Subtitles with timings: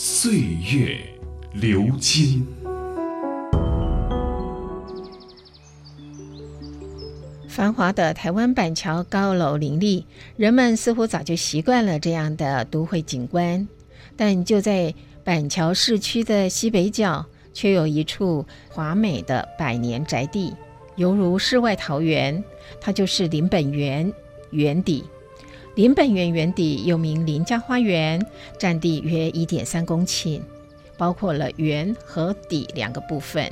[0.00, 0.32] 岁
[0.72, 0.96] 月
[1.54, 2.46] 流金。
[7.48, 13.66] 繁华的台湾板桥高楼林立，人们似乎早就习惯了这样的都会景观。
[14.16, 20.54] 但就在板桥市区的西北角，却有一处华美的百年宅地，
[20.94, 22.44] 犹如世外桃源。
[22.80, 24.12] 它就是林本源
[24.50, 25.02] 园邸。
[25.78, 28.20] 林本源园邸又名林家花园，
[28.58, 30.40] 占地约一点三公顷，
[30.96, 33.48] 包括了园和邸两个部分。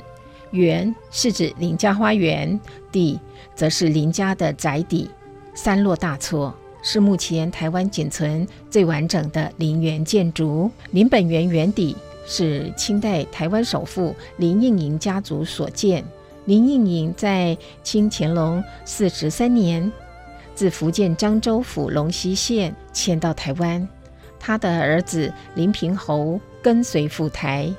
[0.51, 2.59] 园是指林家花园，
[2.91, 3.17] 邸
[3.55, 5.09] 则是林家的宅邸。
[5.55, 6.53] 三落大厝
[6.83, 10.69] 是目前台湾仅存最完整的林园建筑。
[10.91, 16.03] 林本源园邸是清代台湾首富林应莹家族所建。
[16.43, 19.89] 林应莹在清乾隆四十三年
[20.57, 23.87] 自福建漳州府龙溪县迁到台湾，
[24.39, 27.71] 他的儿子林平侯跟随赴台。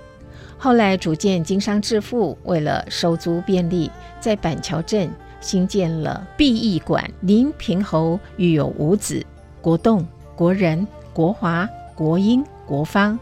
[0.57, 3.91] 后来逐渐经商致富，为了收租便利，
[4.21, 7.05] 在板桥镇新建了碧义馆。
[7.23, 9.27] 林平侯育有五子：
[9.61, 10.07] 国栋、
[10.37, 13.19] 国仁、国华、国英、国芳，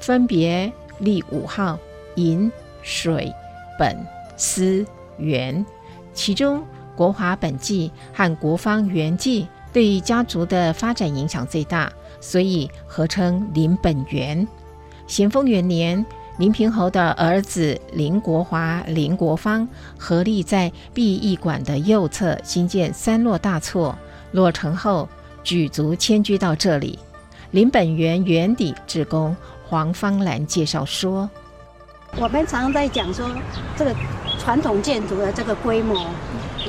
[0.00, 1.78] 分别立五号
[2.16, 2.50] 银、
[2.82, 3.32] 水、
[3.78, 3.96] 本、
[4.36, 4.84] 思、
[5.16, 5.64] 元。
[6.12, 6.64] 其中
[7.00, 14.46] 国华本纪和国方元纪对家族的发展影响最大，所以合称林本源。
[15.06, 16.04] 咸丰元年。
[16.36, 23.94] 林平侯的儿子林国华、林国芳合力在碧义馆的右侧新建三落大厝，
[24.32, 25.06] 落成后
[25.44, 26.98] 举族迁居到这里。
[27.50, 29.36] 林本源原邸职工
[29.68, 31.28] 黄芳兰介绍说
[32.16, 33.30] ：“我们常在讲说
[33.76, 33.94] 这个
[34.38, 36.06] 传统建筑的这个规模。”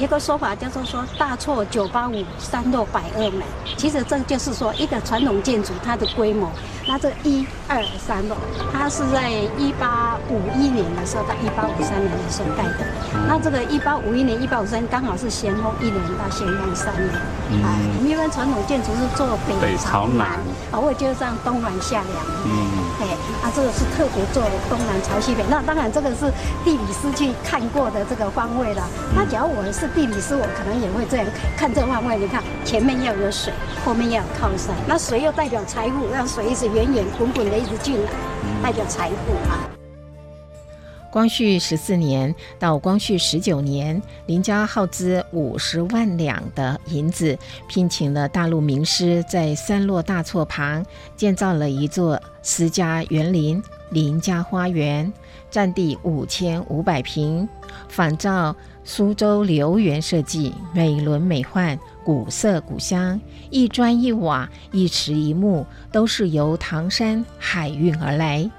[0.01, 3.45] 一个说法叫做说大错九八五三落百二美，
[3.77, 6.49] 其实这就是说一个传统建筑它的规模。
[6.87, 8.35] 那这一二三落，
[8.73, 9.29] 它是在
[9.59, 12.83] 一八五一年的时候到一八五三年的时候盖的。
[13.27, 17.13] 那这个一八五一年、一八五三刚好是咸丰一年到咸丰三年。
[17.61, 20.41] 啊，我们一般传统建筑是做北朝南，
[20.71, 22.25] 啊，我就这样东南下两。
[22.49, 22.60] 嗯，
[23.01, 25.43] 哎，啊，这个是特别做东南朝西北。
[25.49, 26.31] 那当然这个是
[26.63, 28.87] 地理师去看过的这个方位了。
[29.15, 31.25] 那假如我是地理师，我可能也会这样
[31.57, 32.17] 看这方位。
[32.17, 33.51] 你看，前面要有水，
[33.83, 34.75] 后面要有靠山。
[34.87, 38.11] 那水又代表财富，让水一直源源滚滚的一直进来，
[38.61, 39.70] 代表财富啊。
[41.11, 50.85] 光绪十四年到光绪十九年，林家耗资五十万两的银子，聘请了大陆名师，在三落大厝旁
[51.17, 53.61] 建造了一座私家园林——
[53.91, 55.11] 林家花园，
[55.49, 57.47] 占地五千五百平，
[57.89, 58.55] 仿照
[58.85, 68.49] 苏州留园设计，美轮美奂，古色古香，一砖一瓦，一池一木，都是由唐山海运而来。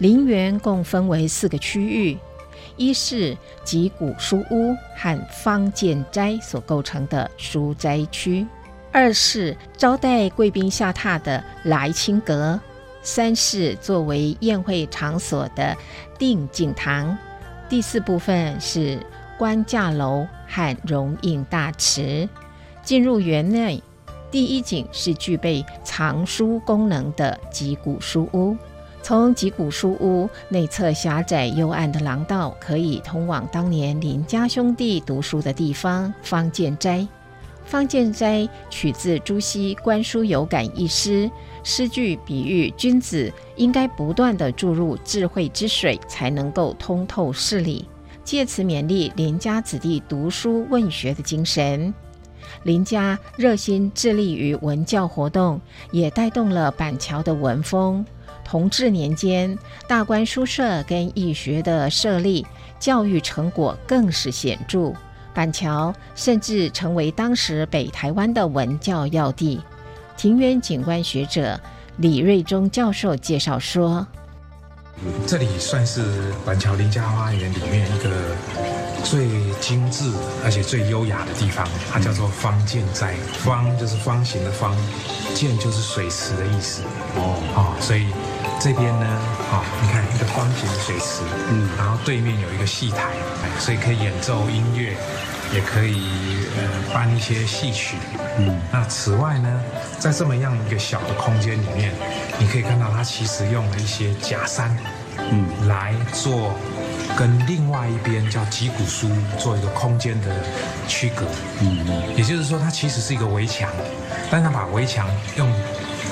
[0.00, 2.16] 陵园共分为四个区域：
[2.78, 8.46] 一是集古书屋和方建斋所构成的书斋区；
[8.90, 12.58] 二是招待贵宾下榻的来清阁；
[13.02, 15.76] 三是作为宴会场所的
[16.18, 17.14] 定景堂；
[17.68, 18.98] 第四部分是
[19.36, 22.26] 官驾楼和容印大池。
[22.82, 23.82] 进入园内，
[24.30, 28.56] 第一景是具备藏书功能的集古书屋。
[29.02, 37.06] 从吉古书屋内侧狭窄幽暗的廊道，可以通往当年林家兄弟读书的地方——方建斋。
[37.64, 41.30] 方建斋取自朱熹《观书有感》一诗，
[41.62, 47.88] 诗句比喻君子应该不断地注入智慧之水，才能够通透事理，
[48.22, 51.92] 借此勉励林家子弟读书问学的精神。
[52.64, 55.60] 林家热心致力于文教活动，
[55.92, 58.04] 也带动了板桥的文风。
[58.50, 59.56] 同治年间，
[59.86, 62.44] 大观书社跟义学的设立，
[62.80, 64.92] 教育成果更是显著。
[65.32, 69.60] 板桥甚至成为当时北台湾的文教要地。
[70.16, 71.60] 庭园景观学者
[71.98, 74.04] 李瑞忠教授介绍说
[75.28, 76.02] ：“这里算是
[76.44, 78.10] 板桥林家花园里面一个
[79.04, 79.28] 最
[79.60, 80.10] 精致
[80.44, 83.14] 而且最优雅的地方，它叫做方建斋。
[83.32, 84.76] 方就是方形的方，
[85.34, 86.82] 建就是水池的意思。
[87.14, 88.06] 哦，哦，所以。”
[88.60, 89.06] 这边呢，
[89.50, 93.04] 好，你看一个方形的水池，嗯，然后对面有一个戏台，
[93.42, 94.94] 哎，所以可以演奏音乐，
[95.50, 97.96] 也可以呃搬一些戏曲，
[98.36, 99.48] 嗯，那此外呢，
[99.98, 101.90] 在这么样一个小的空间里面，
[102.38, 104.76] 你可以看到它其实用了一些假山，
[105.16, 106.52] 嗯，来做
[107.16, 109.08] 跟另外一边叫击鼓书
[109.38, 110.28] 做一个空间的
[110.86, 111.24] 区隔，
[111.60, 113.70] 嗯，也就是说它其实是一个围墙，
[114.30, 115.50] 但它把围墙用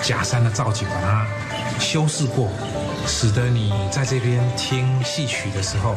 [0.00, 1.26] 假山的造景把它
[1.78, 2.50] 修饰过，
[3.06, 5.96] 使得你在这边听戏曲的时候，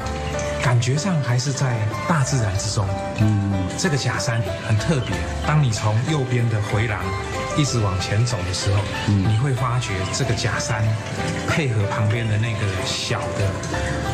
[0.62, 2.88] 感觉上还是在大自然之中。
[3.20, 5.16] 嗯，这个假山很特别。
[5.46, 7.00] 当你从右边的回廊
[7.58, 10.84] 一直往前走的时候，你会发觉这个假山
[11.50, 13.52] 配合旁边的那个小的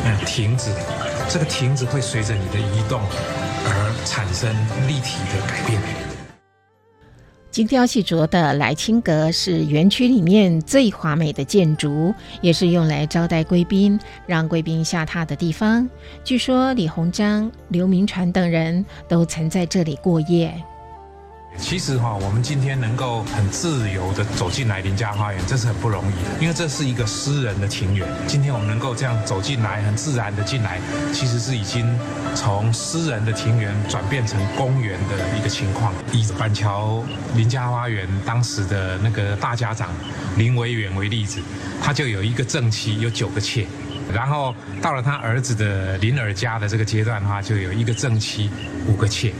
[0.04, 0.70] 嗯亭子，
[1.28, 3.00] 这个亭子会随着你的移动
[3.64, 4.54] 而产生
[4.86, 6.07] 立体的改变。
[7.50, 15.88] 精雕细琢的来清阁是园区里面最华美的建筑，也是用来招待贵宾、让贵宾下榻的地方。
[16.22, 20.54] 据说李鸿章、刘铭传等人都曾在这里过夜。
[21.56, 28.08] 其实哈，我们今天能够很自由的走进来林家花园，这是很不容易的，因为这是一个私人的庭园。
[28.26, 30.80] 今天我们能够这样走进来，很自然的进来，
[31.12, 31.98] 其实是已经
[32.34, 35.92] 从私人的庭园转变成公园的一个情况。
[36.12, 37.04] 以板桥
[37.34, 39.90] 林家花园当时的那个大家长
[40.36, 41.40] 林维远为例子，
[41.82, 43.66] 他就有一个正妻，有九个妾，
[44.14, 48.48] 然后到了他儿子的林尔家的这个阶段的话，就有一个正妻，
[48.86, 49.34] 五个妾。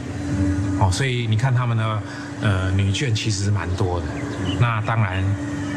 [0.79, 2.01] 哦，所以你看他们的
[2.41, 4.05] 呃女眷其实蛮多的，
[4.59, 5.23] 那当然，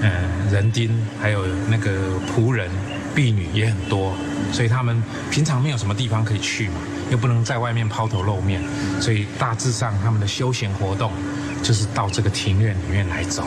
[0.00, 0.10] 呃
[0.50, 0.90] 人丁
[1.20, 1.90] 还有那个
[2.30, 2.70] 仆人
[3.14, 4.14] 婢女也很多，
[4.52, 6.74] 所以他们平常没有什么地方可以去嘛，
[7.10, 8.62] 又不能在外面抛头露面，
[9.00, 11.10] 所以大致上他们的休闲活动
[11.62, 13.42] 就是到这个庭院里面来走。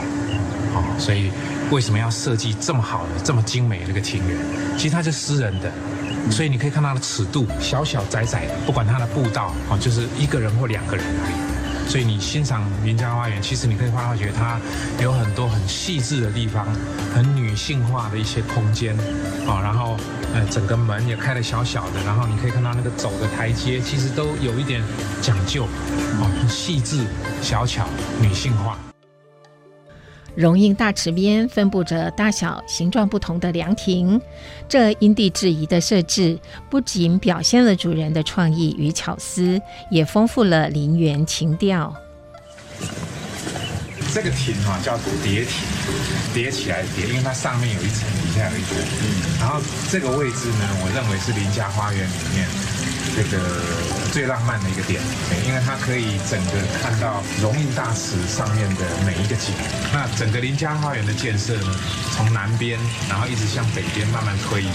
[0.75, 1.31] 哦，所以
[1.71, 4.37] 为什么要设计这么好的、这么精美的一个庭院？
[4.77, 5.71] 其实它是私人的。
[6.31, 11.55] 所以你可以看它的尺度小小窄窄的，不管它的步道啊，就是一个人或两个人而已。
[11.87, 14.59] 所以你欣赏林家花园，其实你可以发觉它
[15.03, 16.67] 有很多很细致的地方，
[17.13, 18.97] 很女性化的一些空间
[19.47, 19.61] 啊。
[19.61, 19.95] 然后
[20.33, 24.81] 呃，整个门也开的小小的，然后你可以看到那个走的台阶，其实都有一点
[25.21, 25.65] 讲究
[26.19, 27.05] 啊，很细致、
[27.43, 27.87] 小巧、
[28.19, 28.75] 女性化。
[30.35, 34.19] 荣印大池边分布着大小、形状不同的凉亭，
[34.67, 36.37] 这因地制宜的设置，
[36.69, 41.95] 不仅表现了主人的创意与巧思，也丰富了林园情调。
[44.13, 45.65] 这个亭哈叫叠亭，
[46.33, 48.77] 叠起来叠，因为它上面有一层，底下有一层。
[49.39, 49.59] 然后
[49.89, 52.47] 这个位置呢，我认为是林家花园里面。
[53.15, 53.37] 这个
[54.11, 55.01] 最浪漫的一个点，
[55.45, 59.53] 因为它可以整个看到荣印大池上面的每一个景。
[59.93, 61.75] 那整个林家花园的建设呢，
[62.15, 62.79] 从南边，
[63.09, 64.69] 然后一直向北边慢慢推移。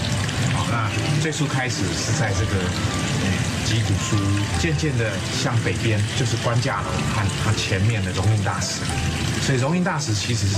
[0.53, 0.89] 好，那
[1.21, 2.53] 最初开始是在这个
[3.65, 4.17] 吉古书，
[4.59, 5.11] 渐渐的
[5.41, 8.81] 向北边就是官架楼和它前面的荣印大池。
[9.41, 10.57] 所以荣印大池其实是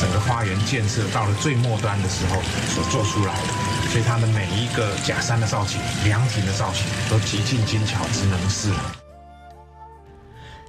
[0.00, 2.40] 整个花园建设到了最末端的时候
[2.74, 3.71] 所做出来的。
[3.92, 8.72] 所以它的每一个假山的造型、凉亭的造型都极尽精巧之能事。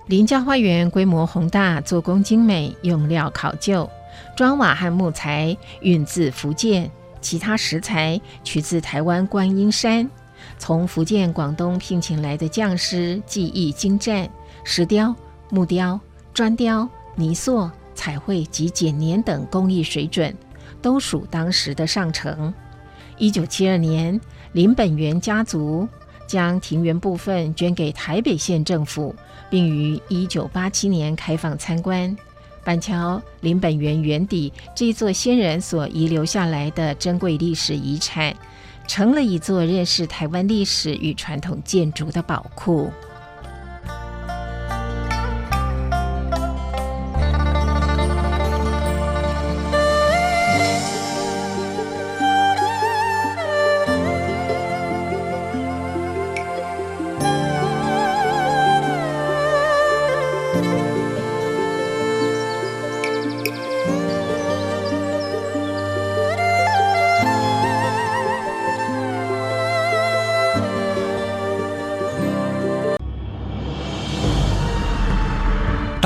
[0.07, 3.89] 林家花园规模宏大，做工精美，用料考究，
[4.35, 10.09] 砖瓦和木材运自福建，其他石材取自台湾观音山。
[10.59, 14.29] 从福建、广东聘请来的匠师技艺精湛，
[14.65, 15.15] 石雕、
[15.49, 15.97] 木雕、
[16.33, 20.35] 砖雕、泥塑、彩绘及剪年等工艺水准，
[20.81, 22.53] 都属当时的上乘。
[23.17, 24.19] 一九七二年，
[24.53, 25.87] 林本源家族
[26.27, 29.15] 将庭园部分捐给台北县政府，
[29.49, 32.15] 并于一九八七年开放参观。
[32.63, 38.35] 板桥林本源园邸这座先人所遗留下来的珍贵历史遗产，
[38.87, 42.89] 成了一座认识台湾历史与传统建筑的宝库。